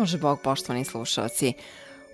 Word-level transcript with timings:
pomože 0.00 0.18
Bog, 0.18 0.40
poštovani 0.40 0.84
slušalci. 0.84 1.52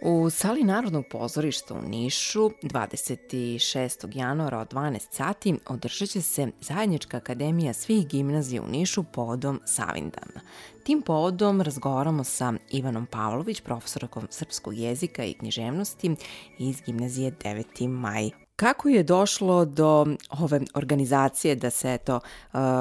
U 0.02 0.30
sali 0.30 0.64
Narodnog 0.64 1.04
pozorišta 1.10 1.74
u 1.74 1.82
Nišu 1.82 2.50
26. 2.62 4.16
januara 4.16 4.58
od 4.58 4.72
12 4.72 5.00
sati 5.10 5.54
održat 5.68 6.08
će 6.08 6.22
se 6.22 6.48
Zajednička 6.60 7.16
akademija 7.16 7.72
svih 7.72 8.08
gimnazija 8.08 8.62
u 8.62 8.66
Nišu 8.66 9.04
povodom 9.04 9.60
Savindana. 9.64 10.40
Tim 10.84 11.02
povodom 11.02 11.60
razgovaramo 11.60 12.24
sa 12.24 12.52
Ivanom 12.70 13.06
Pavlović, 13.06 13.60
profesorkom 13.60 14.26
srpskog 14.30 14.76
jezika 14.76 15.24
i 15.24 15.34
književnosti 15.34 16.16
iz 16.58 16.82
gimnazije 16.86 17.32
9. 17.32 17.88
maj. 17.88 18.30
Kako 18.56 18.88
je 18.88 19.02
došlo 19.02 19.64
do 19.64 20.06
ove 20.40 20.60
organizacije 20.74 21.54
da 21.54 21.70
se 21.70 21.94
eto 21.94 22.20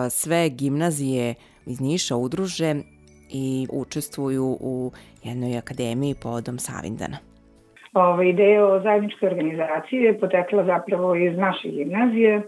sve 0.09 0.49
gimnazije 0.49 1.35
iz 1.65 1.79
Niša 1.79 2.15
udruže 2.15 2.75
i 3.29 3.67
učestvuju 3.71 4.57
u 4.61 4.91
jednoj 5.23 5.57
akademiji 5.57 6.15
povodom 6.23 6.59
Savindana? 6.59 7.17
Ova 7.93 8.23
ideja 8.23 8.65
o 8.65 8.79
zajedničkoj 8.79 9.27
organizaciji 9.27 9.99
je 9.99 10.19
potekla 10.19 10.65
zapravo 10.65 11.15
iz 11.15 11.37
naše 11.37 11.69
gimnazije. 11.69 12.41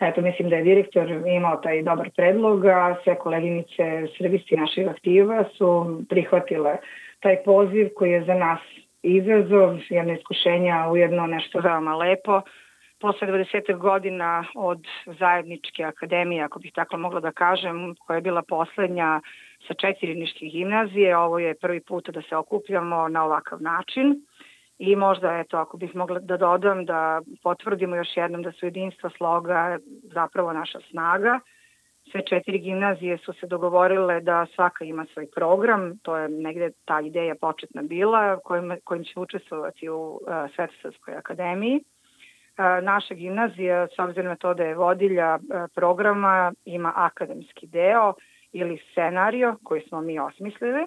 Eto, 0.00 0.20
mislim 0.20 0.50
da 0.50 0.56
je 0.56 0.64
direktor 0.64 1.10
imao 1.10 1.56
taj 1.56 1.82
dobar 1.82 2.10
predlog, 2.16 2.64
a 2.66 2.96
sve 3.04 3.18
koleginice 3.18 4.06
servisti 4.18 4.56
naših 4.56 4.88
aktiva 4.88 5.44
su 5.58 6.00
prihvatile 6.08 6.76
taj 7.20 7.42
poziv 7.44 7.88
koji 7.96 8.10
je 8.10 8.24
za 8.24 8.34
nas 8.34 8.60
izazov, 9.02 9.78
jedno 9.88 10.12
iskušenja, 10.12 10.88
ujedno 10.90 11.26
nešto 11.26 11.60
veoma 11.60 11.96
lepo. 11.96 12.40
Posle 13.00 13.28
20 13.28 13.78
godina 13.78 14.44
od 14.54 14.80
zajedničke 15.06 15.84
akademije, 15.84 16.42
ako 16.42 16.58
bih 16.58 16.72
tako 16.74 16.96
mogla 16.96 17.20
da 17.20 17.32
kažem, 17.32 17.94
koja 17.98 18.14
je 18.14 18.22
bila 18.22 18.42
poslednja 18.42 19.20
sa 19.68 19.74
četiri 19.74 20.14
niških 20.14 20.52
gimnazije. 20.52 21.16
Ovo 21.16 21.38
je 21.38 21.54
prvi 21.54 21.80
put 21.80 22.10
da 22.10 22.22
se 22.22 22.36
okupljamo 22.36 23.08
na 23.08 23.24
ovakav 23.24 23.62
način. 23.62 24.26
I 24.78 24.96
možda, 24.96 25.38
eto, 25.38 25.56
ako 25.56 25.76
bih 25.76 25.94
mogla 25.96 26.18
da 26.18 26.36
dodam, 26.36 26.84
da 26.84 27.20
potvrdimo 27.42 27.96
još 27.96 28.16
jednom 28.16 28.42
da 28.42 28.52
su 28.52 28.66
jedinstva 28.66 29.10
sloga 29.10 29.78
zapravo 30.02 30.52
naša 30.52 30.78
snaga. 30.90 31.40
Sve 32.10 32.26
četiri 32.26 32.58
gimnazije 32.58 33.18
su 33.18 33.32
se 33.32 33.46
dogovorile 33.46 34.20
da 34.20 34.46
svaka 34.54 34.84
ima 34.84 35.06
svoj 35.12 35.26
program, 35.34 35.98
to 35.98 36.16
je 36.16 36.28
negde 36.28 36.70
ta 36.84 37.00
ideja 37.00 37.34
početna 37.40 37.82
bila, 37.82 38.38
kojim, 38.44 38.76
kojim 38.84 39.04
će 39.04 39.20
učestvovati 39.20 39.88
u 39.88 39.94
uh, 39.96 40.20
Svetosavskoj 40.54 41.14
akademiji. 41.14 41.80
Uh, 41.80 42.84
naša 42.84 43.14
gimnazija, 43.14 43.86
s 43.86 43.98
obzirom 43.98 44.28
na 44.28 44.36
to 44.36 44.54
da 44.54 44.64
je 44.64 44.74
vodilja 44.74 45.34
uh, 45.34 45.70
programa, 45.74 46.52
ima 46.64 46.92
akademski 46.96 47.66
deo, 47.66 48.14
ili 48.58 48.78
scenario 48.90 49.56
koji 49.64 49.80
smo 49.80 50.00
mi 50.00 50.18
osmislili. 50.18 50.86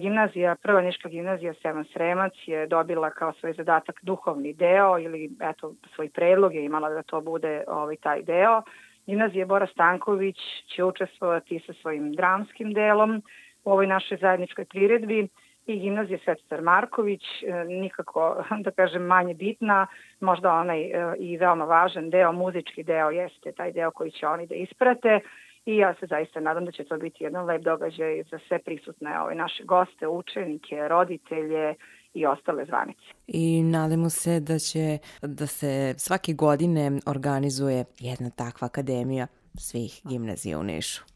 Gimnazija, 0.00 0.56
prva 0.62 0.80
niška 0.80 1.08
gimnazija 1.08 1.54
Sevan 1.54 1.84
Sremac 1.92 2.32
je 2.46 2.66
dobila 2.66 3.10
kao 3.10 3.32
svoj 3.32 3.52
zadatak 3.52 4.00
duhovni 4.02 4.52
deo 4.52 4.98
ili 4.98 5.30
eto 5.40 5.74
svoj 5.94 6.08
predlog 6.08 6.54
je 6.54 6.64
imala 6.64 6.88
da 6.90 7.02
to 7.02 7.20
bude 7.20 7.64
ovaj 7.66 7.96
taj 7.96 8.22
deo. 8.22 8.62
Gimnazija 9.06 9.46
Bora 9.46 9.66
Stanković 9.66 10.36
će 10.66 10.84
učestvovati 10.84 11.62
sa 11.66 11.72
svojim 11.72 12.12
dramskim 12.12 12.72
delom 12.72 13.22
u 13.64 13.70
ovoj 13.70 13.86
našoj 13.86 14.18
zajedničkoj 14.18 14.64
priredbi 14.64 15.28
i 15.66 15.78
gimnazija 15.80 16.18
Svetstar 16.24 16.62
Marković, 16.62 17.22
e, 17.42 17.64
nikako 17.64 18.44
da 18.64 18.70
kažem 18.70 19.02
manje 19.02 19.34
bitna, 19.34 19.86
možda 20.20 20.52
onaj 20.52 20.82
e, 20.82 21.14
i 21.18 21.36
veoma 21.36 21.64
važan 21.64 22.10
deo, 22.10 22.32
muzički 22.32 22.82
deo 22.82 23.10
jeste 23.10 23.52
taj 23.52 23.72
deo 23.72 23.90
koji 23.90 24.10
će 24.10 24.26
oni 24.26 24.46
da 24.46 24.54
isprate 24.54 25.20
i 25.66 25.76
ja 25.76 25.94
se 26.00 26.06
zaista 26.06 26.40
nadam 26.40 26.64
da 26.64 26.72
će 26.72 26.84
to 26.84 26.96
biti 26.96 27.24
jedan 27.24 27.44
lep 27.46 27.62
događaj 27.62 28.22
za 28.30 28.38
sve 28.48 28.58
prisutne 28.58 29.20
ove 29.20 29.34
naše 29.34 29.64
goste, 29.64 30.08
učenike, 30.08 30.88
roditelje 30.88 31.74
i 32.14 32.26
ostale 32.26 32.64
zvanice. 32.64 33.00
I 33.26 33.62
nadamo 33.62 34.10
se 34.10 34.40
da 34.40 34.58
će 34.58 34.98
da 35.22 35.46
se 35.46 35.94
svake 35.98 36.32
godine 36.32 36.90
organizuje 37.06 37.84
jedna 37.98 38.30
takva 38.30 38.66
akademija 38.66 39.26
svih 39.58 40.00
gimnazija 40.04 40.58
u 40.58 40.62
Nišu. 40.62 41.13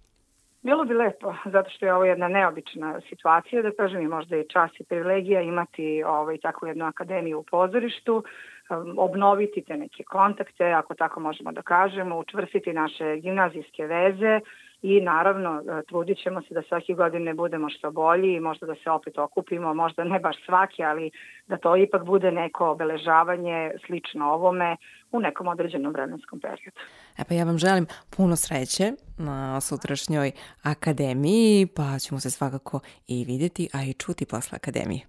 Bilo 0.62 0.84
bi 0.84 0.94
lepo, 0.94 1.34
zato 1.52 1.70
što 1.70 1.86
je 1.86 1.94
ovo 1.94 2.04
jedna 2.04 2.28
neobična 2.28 3.00
situacija, 3.08 3.62
da 3.62 3.70
kažem 3.70 4.00
i 4.02 4.08
možda 4.08 4.36
je 4.36 4.48
čas 4.48 4.70
i 4.80 4.84
privilegija 4.84 5.40
imati 5.40 6.02
ovaj, 6.06 6.38
takvu 6.38 6.68
jednu 6.68 6.84
akademiju 6.84 7.38
u 7.38 7.42
pozorištu, 7.42 8.24
um, 8.70 8.94
obnoviti 8.98 9.62
te 9.62 9.76
neke 9.76 10.04
kontakte, 10.04 10.72
ako 10.72 10.94
tako 10.94 11.20
možemo 11.20 11.52
da 11.52 11.62
kažemo, 11.62 12.18
učvrstiti 12.18 12.72
naše 12.72 13.16
gimnazijske 13.16 13.86
veze 13.86 14.40
i 14.82 15.00
naravno 15.00 15.60
e, 15.60 15.82
trudit 15.82 16.18
ćemo 16.18 16.42
se 16.42 16.54
da 16.54 16.62
svake 16.62 16.94
godine 16.94 17.34
budemo 17.34 17.70
što 17.70 17.90
bolji 17.90 18.34
i 18.34 18.40
možda 18.40 18.66
da 18.66 18.74
se 18.74 18.90
opet 18.90 19.18
okupimo, 19.18 19.74
možda 19.74 20.04
ne 20.04 20.18
baš 20.18 20.44
svaki, 20.44 20.84
ali 20.84 21.10
da 21.46 21.56
to 21.56 21.76
ipak 21.76 22.04
bude 22.04 22.30
neko 22.30 22.70
obeležavanje 22.70 23.72
slično 23.86 24.32
ovome 24.32 24.76
u 25.12 25.20
nekom 25.20 25.48
određenom 25.48 25.92
vremenskom 25.92 26.40
periodu. 26.40 26.80
E 27.18 27.24
pa 27.28 27.34
ja 27.34 27.44
vam 27.44 27.58
želim 27.58 27.86
puno 28.16 28.36
sreće 28.36 28.92
na 29.18 29.60
sutrašnjoj 29.60 30.32
akademiji, 30.62 31.66
pa 31.76 31.98
ćemo 31.98 32.20
se 32.20 32.30
svakako 32.30 32.80
i 33.06 33.24
videti, 33.24 33.68
a 33.72 33.82
i 33.82 33.92
čuti 33.92 34.26
posle 34.26 34.56
akademije. 34.56 35.00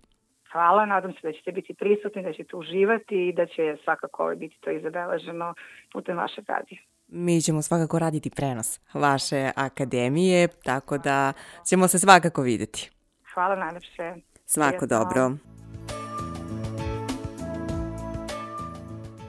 Hvala, 0.52 0.86
nadam 0.86 1.12
se 1.12 1.20
da 1.24 1.34
ćete 1.34 1.52
biti 1.52 1.74
prisutni, 1.74 2.24
da 2.24 2.34
ćete 2.34 2.56
uživati 2.56 3.28
i 3.28 3.34
da 3.34 3.46
će 3.46 3.78
svakako 3.84 4.34
biti 4.38 4.58
to 4.62 4.72
izabeleženo 4.72 5.54
putem 5.94 6.18
vaše 6.18 6.42
radije. 6.48 6.82
Mi 7.08 7.42
ćemo 7.42 7.62
svakako 7.62 8.00
raditi 8.00 8.30
prenos 8.30 8.80
vaše 8.94 9.52
akademije, 9.56 10.48
tako 10.64 10.98
da 10.98 11.34
ćemo 11.70 11.88
se 11.88 12.00
svakako 12.00 12.42
videti. 12.42 12.92
Hvala 13.34 13.56
najlepše. 13.56 14.16
Svako 14.46 14.86
dobro. 14.86 15.32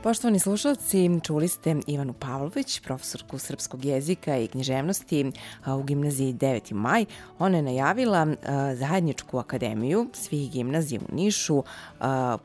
Poštovani 0.02 0.38
slušalci, 0.38 1.20
čuli 1.22 1.48
ste 1.48 1.76
Ivanu 1.86 2.12
Pavlović, 2.12 2.80
profesorku 2.80 3.38
srpskog 3.38 3.84
jezika 3.84 4.36
i 4.36 4.48
književnosti 4.48 5.32
u 5.66 5.82
gimnaziji 5.82 6.34
9. 6.34 6.72
maj. 6.72 7.04
Ona 7.38 7.56
je 7.56 7.62
najavila 7.62 8.26
zajedničku 8.74 9.38
akademiju 9.38 10.08
svih 10.12 10.50
gimnazija 10.50 11.00
u 11.08 11.14
Nišu 11.14 11.62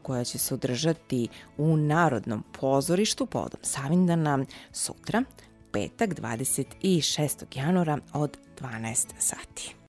koja 0.02 0.24
će 0.24 0.38
se 0.38 0.54
održati 0.54 1.28
u 1.58 1.78
Narodnom 1.78 2.44
pozorištu 2.60 3.26
povodom 3.26 3.60
Savindana 3.64 4.46
sutra, 4.72 5.24
petak 5.72 6.10
26. 6.10 7.44
januara 7.56 8.00
od 8.14 8.38
12 8.62 9.08
sati. 9.20 9.76